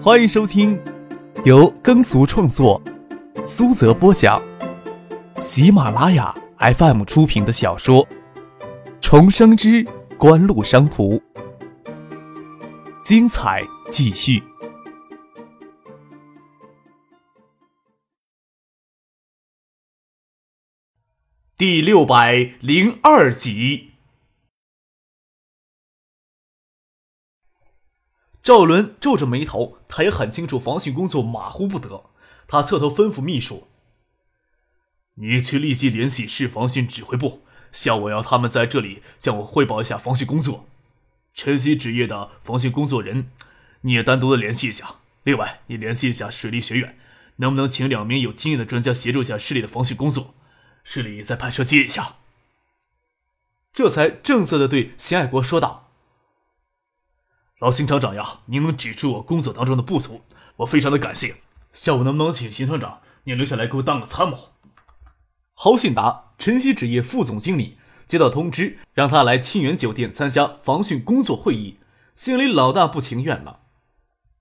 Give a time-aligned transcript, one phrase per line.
[0.00, 0.80] 欢迎收听
[1.44, 2.80] 由耕俗创作、
[3.44, 4.40] 苏泽播讲、
[5.40, 8.06] 喜马拉雅 FM 出品的小说
[9.00, 9.84] 《重生之
[10.16, 11.14] 官路商途》，
[13.02, 14.40] 精彩继续，
[21.56, 23.87] 第六百零二集。
[28.48, 32.04] 赵伦皱着眉头，他也很清楚防汛工作马虎不得。
[32.46, 33.68] 他侧头吩咐秘书
[35.20, 40.66] ：“你去立即联系市防汛指挥部，向我要他们在这里向我汇报一下防汛工作。
[41.34, 43.30] 晨曦纸业的防汛工作人，
[43.82, 44.94] 你也单独的联系一下。
[45.24, 46.98] 另外，你联系一下水利学院，
[47.36, 50.32] 能不能请两名有经验的专家协助一下市里的防汛工作？
[50.82, 52.16] 市里再派车接一下。”
[53.74, 55.87] 这才正色的对邢爱国说道。
[57.60, 60.20] 老邢厂长呀，您能指出我工作当中的不足，
[60.58, 61.38] 我非常的感谢。
[61.72, 64.50] 下午能不能请邢厂长您留下来给我当个参谋？
[65.54, 71.78] 侯信达，晨曦纸业副总经理，接到通知让他来沁园酒店参加防汛工作会议，
[72.14, 73.62] 心里老大不情愿了。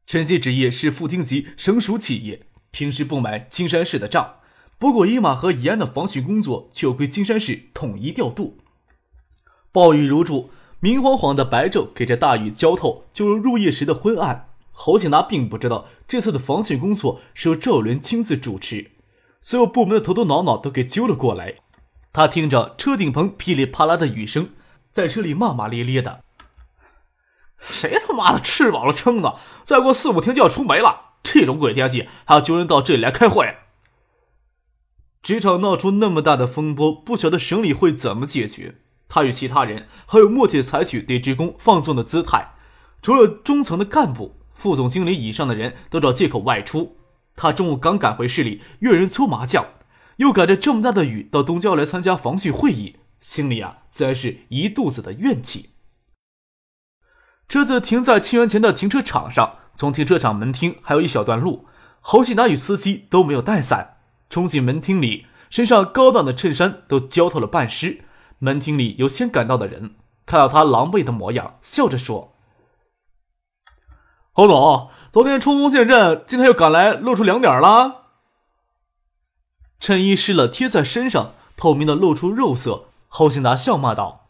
[0.05, 4.35] 晨曦纸业是副厅级省属企业，平时不买金山市的账，
[4.77, 8.59] 不过伊马和宜安的防汛工作却归金山市统一调度。
[9.71, 10.51] 暴雨如注。
[10.79, 14.49] 明晃晃的白昼给这大雨浇透，就如入夜时的昏暗。
[14.71, 18.91] 侯庆达并不知道这次的防汛工作是由赵伦亲自主持，
[19.41, 21.55] 所有部门的头头脑脑都给揪了过来。
[22.13, 24.49] 他听着车顶棚噼里啪啦的雨声，
[24.91, 26.23] 在车里骂骂咧咧的
[27.57, 29.39] ：“谁他妈的吃饱了撑的？
[29.63, 33.57] 再过四五天就要出门了，这种鬼天气还要揪人到这里来开会？
[35.23, 38.75] 职场闹出那么大的风波，不晓得省里会怎么解决。”
[39.09, 42.53] 他与其他人还有默契采取对职工放纵的姿态，
[43.01, 46.97] 除了中层的干部、副总经理以上的人都找借口外出。
[47.35, 49.65] 他中午刚赶回市里约人搓麻将，
[50.17, 55.69] 又赶着这么大的雨到东郊来参加防汛会议，心里啊自然是一肚子的怨气。
[57.47, 61.65] 车子停在清源前的停车场上，从停车场门厅还有一小段路。
[62.01, 63.97] 侯喜达与司机都没有带伞，
[64.29, 68.03] 冲进门厅里，身上高档的衬衫都浇透了半湿。
[68.39, 72.33] 门厅里有先赶到的人，看到他狼狈的模样，笑着说
[74.31, 78.03] ：“侯总，昨天冲锋陷阵，今天又赶来，露出两点了。”
[79.79, 82.85] 衬衣湿了，贴在身上，透明的露出肉色。
[83.07, 84.27] 侯兴达笑骂道：“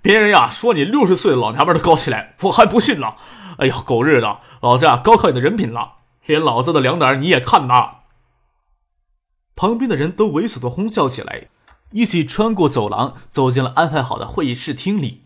[0.00, 3.14] 别人呀说你六十岁老娘们都高起来，我还不信呢。
[3.58, 7.96] 哎呀，狗日的，老子啊高考你的人品了，连老子的两点你也看呐！”
[9.56, 11.48] 旁边的人都猥琐的哄笑起来。
[11.94, 15.22] 一起穿过走廊，走进了安排好的会议室厅里。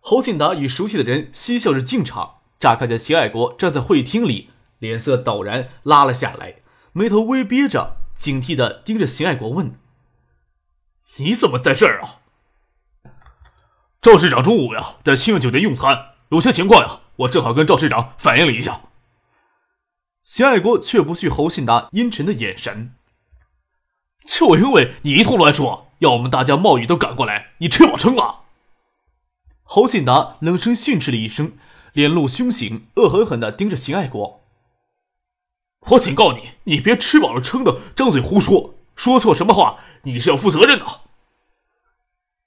[0.00, 9.76] 侯庆达与熟悉的人嬉笑着进场，乍看见邢爱国站在会议厅里，脸色陡然拉了下来，眉头微憋着，警惕地盯着邢爱国问
[11.18, 12.20] ：“你怎么在这儿啊？”
[14.00, 18.82] 赵市长中午呀，在清苑酒店用餐，有些情况呀，我正好跟赵市长反映了一下。
[20.22, 22.94] 邢爱国却不惧侯信达阴沉的眼神，
[24.24, 25.90] 就因为你一通乱说。
[26.04, 28.42] 要我们大家冒雨都赶过来，你吃饱撑了？
[29.62, 31.52] 侯信达冷声训斥了一声，
[31.92, 34.40] 脸露凶形，恶狠狠地盯着邢爱国。
[35.88, 40.84] 我警告你，你别吃饱了撑的张嘴胡说，说错什么话，你是要负责任的。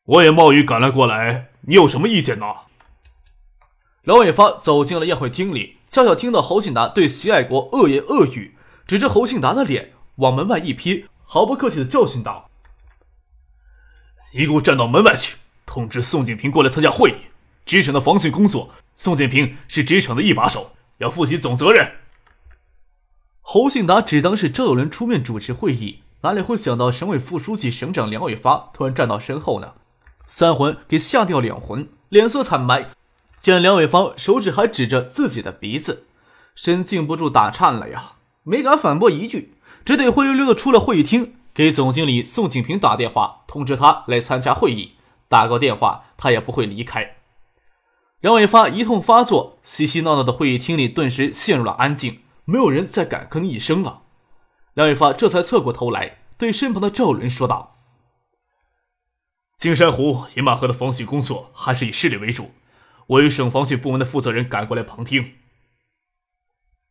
[0.05, 2.45] 我也冒雨赶了过来，你有什么意见呢？
[4.03, 8.55] 梁伟发走进了宴会厅里，恰巧听到侯信达对邢爱国恶言恶语，
[8.87, 12.46] 指着侯信达的脸往门外一瞥，毫不客气地教训道。
[14.33, 15.37] 你给我站到门外去！
[15.65, 17.15] 通知宋建平过来参加会议。
[17.65, 21.91] 职场的防汛工作，宋建平是职场的一把手，要负起总责任。
[23.41, 29.73] 侯信达只当是赵有伦出面主持会议，哪里会想到省委副书记、省长梁伟发突然站到身后呢？
[30.25, 32.89] 三魂给吓掉两魂，脸色惨白。
[33.39, 36.07] 见梁伟发手指还指着自己的鼻子，
[36.55, 38.13] 身禁不住打颤了呀，
[38.43, 39.53] 没敢反驳一句，
[39.85, 41.36] 只得灰溜溜的出了会议厅。
[41.57, 44.91] 给总经理宋景平打电话，通知他来参加会议。
[45.27, 47.15] 打过电话，他也不会离开。
[48.19, 54.03] 梁伟发一通发作，嬉嬉闹闹的会议厅里顿时陷入了安静，没有人再敢吭一声了。
[54.75, 57.77] 梁伟发这才侧过头来，对身旁的赵伦说道
[59.57, 62.51] ：“金山湖、银马河的防汛工作还是以市里为主，
[63.07, 65.33] 我与省防汛部门的负责人赶过来旁听。”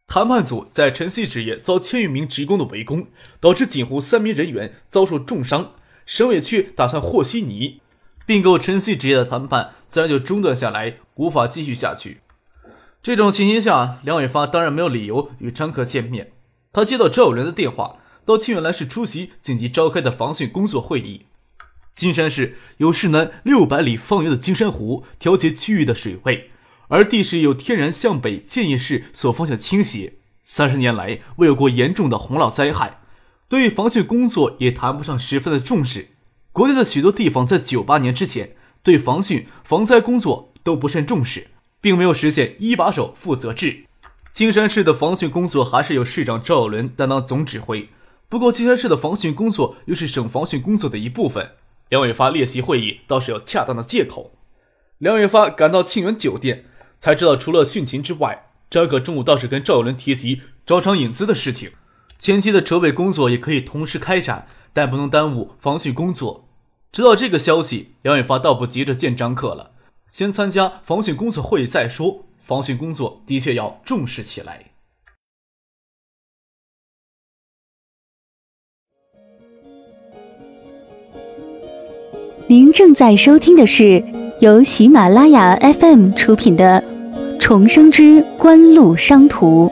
[0.06, 3.08] 谈判组在晨曦职业遭千余名职工的围攻，
[3.40, 5.72] 导致锦湖三名人员遭受重伤。
[6.06, 7.80] 省委区打算和稀泥，
[8.24, 12.20] 并购晨曦职业的谈判自然就中断下来，无法继续下去。
[13.02, 16.32] 这种情形下，梁伟发当然没有理由与张克见面。
[16.72, 21.26] 他接到赵有人的电话，到庆远来市出席紧急召开的防汛工作会议。
[21.94, 26.50] 金山市有市南六百里方圆的金山湖调节区域的水位，
[26.88, 30.14] 而地势又天然向北建业市所方向倾斜。
[30.42, 33.00] 三十年来未有过严重的洪涝灾害，
[33.48, 36.08] 对于防汛工作也谈不上十分的重视。
[36.52, 41.48] 国内的许多地方在九八年之前对防汛防灾工作都不甚重视。
[41.78, 43.84] 并没有实现一把手负责制，
[44.32, 47.90] 金山市的防汛工作还是由市长赵有伦担当总指挥。
[48.28, 51.52] 不过，金山市的防汛工作又是省防汛工作的一部分，
[51.88, 54.32] 梁伟发列席会议倒是有恰当的借口。
[54.98, 56.64] 梁伟发赶到庆元酒店，
[56.98, 61.70] 才知道除了汛情之外，张可中午倒是跟赵有伦提及招商引资的事情，
[62.18, 66.48] 前期的筹备工作也可以同时开展，但不能耽误防汛工作。
[66.90, 69.72] 知道这个消息，梁伟发倒不急着见张克了。
[70.08, 72.24] 先参加防汛工作会议再说。
[72.40, 74.66] 防汛工作的确要重视起来。
[82.46, 83.98] 您正在收听的是
[84.38, 86.84] 由喜马拉雅 FM 出品的
[87.40, 89.66] 《重生之官路商途》。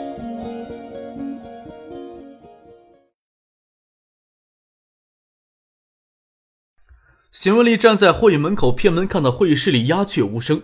[7.31, 10.62] 邢文丽站在会议门口，偏门看到会议室里鸦雀无声，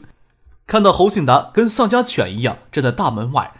[0.67, 3.53] 看到侯信达跟丧家犬一样站在大门外，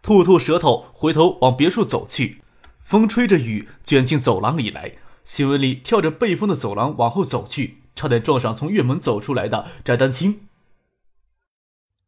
[0.00, 2.42] 吐吐舌头，回头往别墅走去。
[2.78, 4.92] 风吹着雨卷进走廊里来，
[5.24, 10.48] 邢文丽跳着背风的走廊往后走去，差点撞上从院门走出来的翟丹青。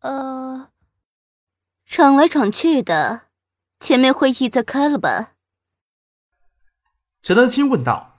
[0.00, 0.70] 呃，
[1.84, 3.28] 闯来闯去的，
[3.78, 5.34] 前面会议在开了吧？
[7.22, 8.18] 翟丹青问道。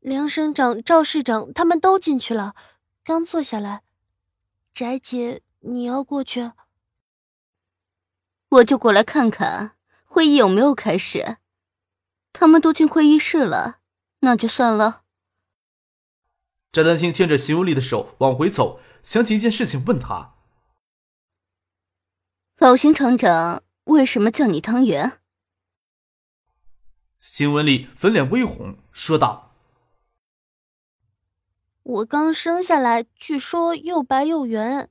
[0.00, 2.54] 梁省长、赵市长他们都进去了，
[3.04, 3.82] 刚坐下来。
[4.72, 6.52] 翟姐，你要过去？
[8.48, 11.36] 我就过来看看会议有没有开始。
[12.32, 13.80] 他们都进会议室了，
[14.20, 15.02] 那就算了。
[16.72, 20.34] 翟丹青牵着邢文丽的手往回走，想起一件事情，问他
[22.58, 25.18] ：“老邢厂长为什么叫你汤圆？”
[27.18, 29.52] 邢文丽粉脸微红，说道。
[31.82, 34.88] 我刚生下来，据说又白又圆，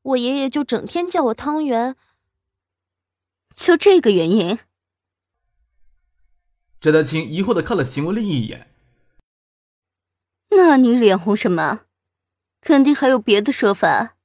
[0.00, 1.96] 我爷爷就整天叫我汤圆。
[3.54, 4.58] 就这个原因？
[6.80, 8.73] 翟丹青疑惑的看了邢文丽一眼。
[10.56, 11.82] 那你脸红什么？
[12.60, 14.16] 肯定还有别的说法。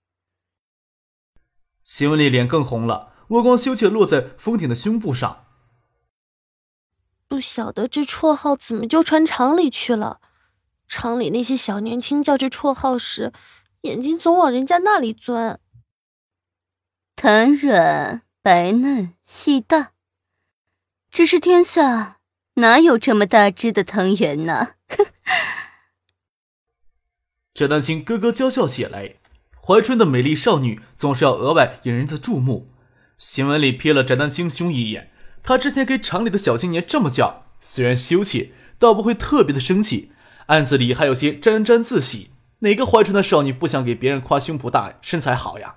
[1.82, 5.46] 邢文丽脸更红了，目光羞怯落在封挺的胸部上。
[7.28, 10.22] 不晓得这绰号怎么就传厂里去了。
[10.88, 13.34] 厂里那些小年轻叫这绰号时，
[13.82, 15.60] 眼睛总往人家那里钻。
[17.16, 19.92] 弹软白嫩细大，
[21.12, 22.20] 只是天下
[22.56, 24.76] 哪有这么大只的藤原呢？
[24.88, 25.06] 哼！
[27.60, 29.16] 翟丹青咯咯娇笑起来。
[29.62, 32.70] 怀春的美丽少女总是要额外引人的注目。
[33.18, 35.12] 邢文丽瞥了翟丹青兄一眼，
[35.44, 40.14] 他之前给厂里的小青年这么叫，虽然羞怯，倒不会特别的生气。
[40.46, 42.30] 案子里还有些沾沾自喜，
[42.60, 45.76] 哪个怀春的少女不想给别人夸胸脯大、身材好呀？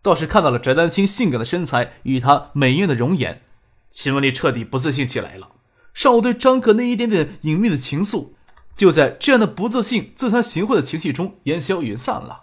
[0.00, 3.42] 倒是看到了翟丹青性感的身材与她美艳的容颜，
[3.90, 5.48] 秦文丽彻底不自信起来了。
[5.92, 8.28] 上午对张可那一点点隐秘的情愫，
[8.76, 12.42] 就在这样的不自信、自惭形秽的情绪中烟消云散了。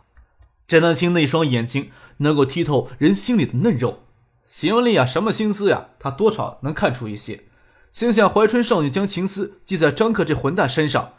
[0.67, 3.99] 翟丹青那双眼睛能够剔透人心里的嫩肉，
[4.45, 5.89] 邢文丽呀，什么心思呀？
[5.99, 7.43] 她多少能看出一些。
[7.91, 11.13] 心想怀春少女将情思记在张克这混蛋身上。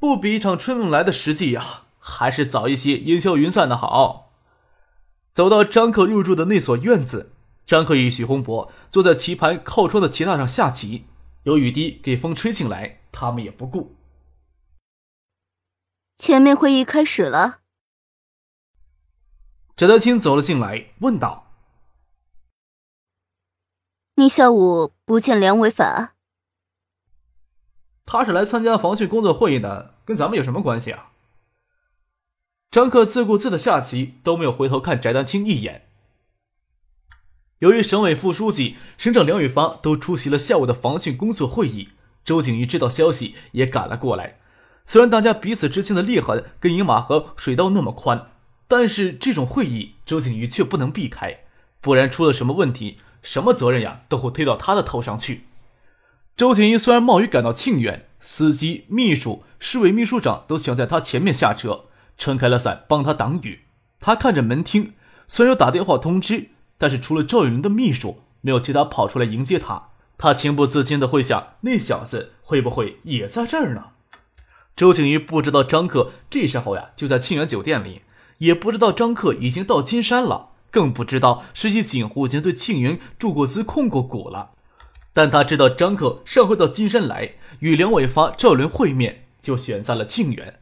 [0.00, 4.32] 不比一场春梦来的实际呀，还是早一些烟消云散的好。
[5.32, 7.32] 走到张克入住的那所院子，
[7.64, 11.04] 张克与许洪博坐在棋盘靠窗的棋榻上下棋，
[11.44, 13.94] 有雨滴给风吹进来，他们也不顾。
[16.20, 17.60] 前面会议开始了。
[19.74, 21.46] 翟丹青走了进来，问道
[24.16, 26.12] ：“你下午不见梁伟法？”
[28.04, 31.12] 他是来参加防汛工作会议的，跟咱们有什么关系啊？
[32.70, 35.88] 张克自顾自的下棋，都没有回头看翟丹青一眼。
[37.60, 41.88] 由于省委副书记、省长梁宇发都出席了下午的防汛工作会议，
[42.22, 44.38] 周景瑜知道消息也赶了过来。
[44.84, 48.30] 虽然大家彼此之间的裂痕跟饮马河水道那么宽，
[48.66, 51.40] 但是这种会议周景瑜却不能避开，
[51.80, 55.44] 不然出了什么问题，什么责任呀都会推到他的头上去。
[56.36, 61.84] 周景一虽然冒雨赶到庆元，司机、秘书、市委秘书长都想在他前面下车，
[62.16, 63.60] 撑开了伞帮他挡雨。
[64.00, 64.94] 他看着门厅，
[65.28, 69.88] 虽然有打电话通知，但是除了赵有伦的秘书，没有其他跑出来迎接他。
[70.16, 73.88] 他情不自禁的会想，那小子会不会也在这儿呢？
[74.80, 78.00] 周景瑜不知道张克这时候呀就在庆元酒店里，
[78.38, 84.52] 也不知道张克已经到金山了，更不知道实际警户已经对庆元注过资、控过股了。
[85.12, 90.60] 但他知道张克上回到金山来与梁伟发、赵伦会面，就选在了庆元。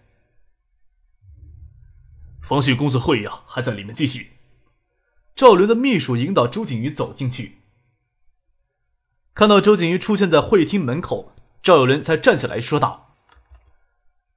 [2.43, 4.33] 防汛工作会议啊，还在里面继续。
[5.37, 7.59] 赵伦的秘书引导周景瑜走进去。
[9.33, 13.05] 看到周景瑜出现在会议厅门口，赵有伦才站起来说道：“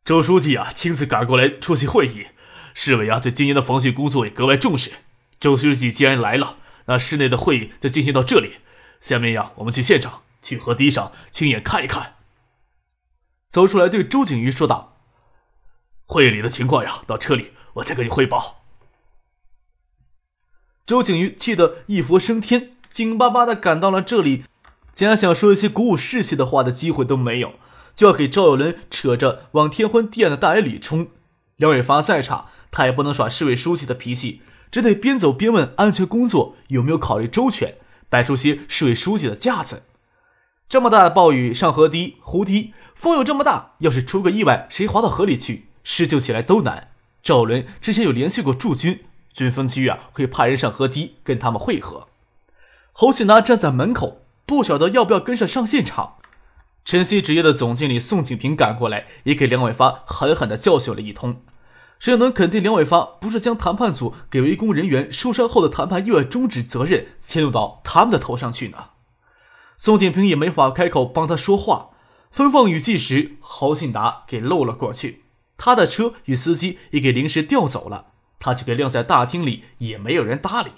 [0.04, 2.28] 周书记啊，亲自赶过来出席会议，
[2.74, 4.92] 市委啊对今年的防汛工作也格外重视。
[5.40, 8.58] 周书记既然来了，那室内的会议就进行到这里。
[9.00, 12.16] 下面呀，我们去现场，去河堤上亲眼看一看。”
[13.52, 14.98] 走出来对周景瑜说道
[16.08, 18.64] ：“会议里的情况呀，到车里我再跟你汇报。”
[20.88, 24.46] 周景瑜气得一佛升天，紧巴巴的赶到了这里。
[24.92, 27.54] 竟然想说一些鼓舞士气的话的机会都没有，
[27.96, 31.08] 就要给赵有伦扯着往天昏地暗的大海里冲。
[31.58, 37.76] 梁伟发再差，他也不能耍市委书记的脾气，只得边走边问安全工作有没有考虑周全，
[38.10, 39.84] 摆出些市委书记的架子。
[40.68, 46.92] 这么大的暴雨，上河堤、湖堤，风又这么大，要是出个意外，谁滑到河里去，施救起来都难。
[47.22, 52.08] 赵有伦之前有联系过驻军，军分区啊会派人上河堤跟他们会合。
[52.92, 54.20] 侯信达站在门口。
[54.44, 56.16] 不晓得要不要跟上上现场。
[56.84, 61.42] 晨曦职业的总经理宋景平赶过来，也给梁伟发狠狠地教训了一通。
[62.00, 68.86] 谁能肯定梁伟发不是将谈判组给围攻人员受伤后的谈判意外终止责任迁入到他们的头上去呢？
[69.78, 71.90] 宋景平也没法开口帮他说话。
[72.32, 75.26] 风放雨季时，侯信达给漏了过去，
[75.58, 78.08] 他的车与司机也给临时调走了，
[78.40, 80.72] 他就给晾在大厅里，也没有人搭理。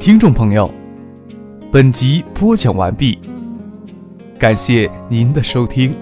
[0.00, 0.72] 听众朋友，
[1.70, 3.18] 本集播讲完毕，
[4.38, 5.94] 感谢您的收听。